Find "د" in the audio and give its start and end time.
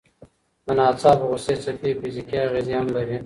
0.65-0.67